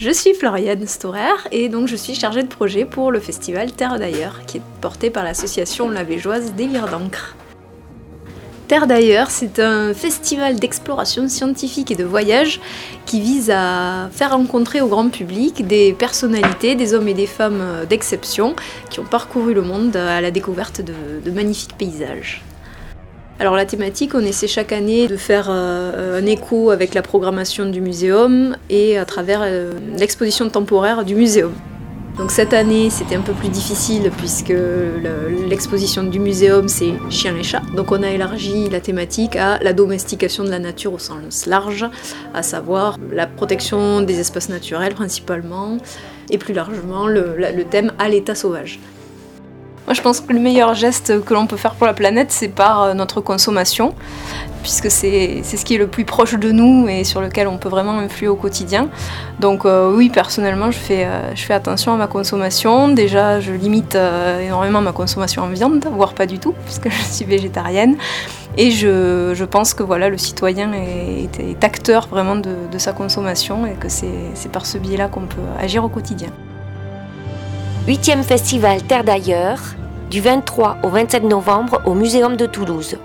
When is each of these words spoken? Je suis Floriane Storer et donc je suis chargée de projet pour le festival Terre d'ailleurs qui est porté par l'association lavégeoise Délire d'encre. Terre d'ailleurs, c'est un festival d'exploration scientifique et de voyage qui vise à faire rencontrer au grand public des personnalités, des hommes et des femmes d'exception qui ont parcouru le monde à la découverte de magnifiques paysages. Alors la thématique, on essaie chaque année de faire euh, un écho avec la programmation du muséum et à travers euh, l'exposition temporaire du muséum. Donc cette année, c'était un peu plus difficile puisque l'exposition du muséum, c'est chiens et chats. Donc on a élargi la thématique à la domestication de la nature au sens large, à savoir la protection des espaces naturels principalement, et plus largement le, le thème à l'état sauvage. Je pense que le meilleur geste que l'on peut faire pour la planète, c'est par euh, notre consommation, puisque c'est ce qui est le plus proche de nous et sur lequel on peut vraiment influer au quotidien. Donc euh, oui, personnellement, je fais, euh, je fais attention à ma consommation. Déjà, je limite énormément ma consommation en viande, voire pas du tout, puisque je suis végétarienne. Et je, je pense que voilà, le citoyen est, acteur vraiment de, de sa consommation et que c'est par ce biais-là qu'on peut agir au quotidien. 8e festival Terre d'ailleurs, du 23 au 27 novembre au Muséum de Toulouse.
Je 0.00 0.10
suis 0.10 0.32
Floriane 0.32 0.86
Storer 0.86 1.36
et 1.52 1.68
donc 1.68 1.86
je 1.86 1.94
suis 1.94 2.14
chargée 2.14 2.42
de 2.42 2.48
projet 2.48 2.86
pour 2.86 3.12
le 3.12 3.20
festival 3.20 3.70
Terre 3.70 3.98
d'ailleurs 3.98 4.46
qui 4.46 4.56
est 4.56 4.62
porté 4.80 5.10
par 5.10 5.24
l'association 5.24 5.90
lavégeoise 5.90 6.54
Délire 6.54 6.88
d'encre. 6.88 7.36
Terre 8.66 8.86
d'ailleurs, 8.86 9.30
c'est 9.30 9.58
un 9.58 9.92
festival 9.92 10.58
d'exploration 10.58 11.28
scientifique 11.28 11.90
et 11.90 11.96
de 11.96 12.04
voyage 12.04 12.62
qui 13.04 13.20
vise 13.20 13.50
à 13.54 14.08
faire 14.10 14.30
rencontrer 14.30 14.80
au 14.80 14.86
grand 14.86 15.10
public 15.10 15.66
des 15.66 15.92
personnalités, 15.92 16.76
des 16.76 16.94
hommes 16.94 17.08
et 17.08 17.14
des 17.14 17.26
femmes 17.26 17.84
d'exception 17.86 18.56
qui 18.88 19.00
ont 19.00 19.04
parcouru 19.04 19.52
le 19.52 19.60
monde 19.60 19.96
à 19.96 20.22
la 20.22 20.30
découverte 20.30 20.80
de 20.80 21.30
magnifiques 21.30 21.76
paysages. 21.76 22.42
Alors 23.40 23.56
la 23.56 23.64
thématique, 23.64 24.14
on 24.14 24.20
essaie 24.20 24.46
chaque 24.46 24.70
année 24.70 25.08
de 25.08 25.16
faire 25.16 25.46
euh, 25.48 26.20
un 26.20 26.26
écho 26.26 26.70
avec 26.70 26.92
la 26.92 27.00
programmation 27.00 27.64
du 27.64 27.80
muséum 27.80 28.54
et 28.68 28.98
à 28.98 29.06
travers 29.06 29.40
euh, 29.42 29.72
l'exposition 29.96 30.50
temporaire 30.50 31.06
du 31.06 31.14
muséum. 31.14 31.54
Donc 32.18 32.32
cette 32.32 32.52
année, 32.52 32.90
c'était 32.90 33.14
un 33.14 33.22
peu 33.22 33.32
plus 33.32 33.48
difficile 33.48 34.10
puisque 34.18 34.52
l'exposition 35.48 36.02
du 36.02 36.18
muséum, 36.18 36.68
c'est 36.68 36.92
chiens 37.08 37.34
et 37.34 37.42
chats. 37.42 37.62
Donc 37.74 37.92
on 37.92 38.02
a 38.02 38.10
élargi 38.10 38.68
la 38.68 38.80
thématique 38.80 39.36
à 39.36 39.58
la 39.62 39.72
domestication 39.72 40.44
de 40.44 40.50
la 40.50 40.58
nature 40.58 40.92
au 40.92 40.98
sens 40.98 41.46
large, 41.46 41.86
à 42.34 42.42
savoir 42.42 42.98
la 43.10 43.26
protection 43.26 44.02
des 44.02 44.20
espaces 44.20 44.50
naturels 44.50 44.92
principalement, 44.92 45.78
et 46.28 46.36
plus 46.36 46.52
largement 46.52 47.06
le, 47.06 47.36
le 47.38 47.64
thème 47.64 47.92
à 47.98 48.10
l'état 48.10 48.34
sauvage. 48.34 48.80
Je 49.92 50.02
pense 50.02 50.20
que 50.20 50.32
le 50.32 50.38
meilleur 50.38 50.74
geste 50.74 51.24
que 51.24 51.34
l'on 51.34 51.48
peut 51.48 51.56
faire 51.56 51.74
pour 51.74 51.86
la 51.86 51.94
planète, 51.94 52.30
c'est 52.30 52.48
par 52.48 52.82
euh, 52.82 52.94
notre 52.94 53.20
consommation, 53.20 53.92
puisque 54.62 54.88
c'est 54.88 55.42
ce 55.42 55.64
qui 55.64 55.74
est 55.74 55.78
le 55.78 55.88
plus 55.88 56.04
proche 56.04 56.34
de 56.34 56.52
nous 56.52 56.86
et 56.88 57.02
sur 57.02 57.20
lequel 57.20 57.48
on 57.48 57.58
peut 57.58 57.68
vraiment 57.68 57.98
influer 57.98 58.28
au 58.28 58.36
quotidien. 58.36 58.88
Donc 59.40 59.64
euh, 59.64 59.92
oui, 59.92 60.08
personnellement, 60.08 60.70
je 60.70 60.78
fais, 60.78 61.06
euh, 61.06 61.34
je 61.34 61.42
fais 61.42 61.54
attention 61.54 61.92
à 61.92 61.96
ma 61.96 62.06
consommation. 62.06 62.86
Déjà, 62.86 63.40
je 63.40 63.50
limite 63.50 63.98
énormément 64.40 64.80
ma 64.80 64.92
consommation 64.92 65.42
en 65.42 65.48
viande, 65.48 65.84
voire 65.92 66.14
pas 66.14 66.26
du 66.26 66.38
tout, 66.38 66.54
puisque 66.66 66.88
je 66.88 67.02
suis 67.02 67.24
végétarienne. 67.24 67.96
Et 68.56 68.70
je, 68.70 69.32
je 69.34 69.44
pense 69.44 69.74
que 69.74 69.82
voilà, 69.82 70.08
le 70.08 70.18
citoyen 70.18 70.72
est, 70.72 71.64
acteur 71.64 72.06
vraiment 72.08 72.36
de, 72.36 72.54
de 72.70 72.78
sa 72.78 72.92
consommation 72.92 73.66
et 73.66 73.72
que 73.72 73.88
c'est 73.88 74.52
par 74.52 74.66
ce 74.66 74.78
biais-là 74.78 75.08
qu'on 75.08 75.26
peut 75.26 75.42
agir 75.60 75.84
au 75.84 75.88
quotidien. 75.88 76.28
8e 77.88 78.22
festival 78.22 78.82
Terre 78.82 79.04
d'ailleurs, 79.04 79.58
du 80.10 80.20
23 80.20 80.78
au 80.82 80.88
27 80.88 81.22
novembre 81.22 81.80
au 81.86 81.94
Muséum 81.94 82.36
de 82.36 82.44
Toulouse. 82.46 82.98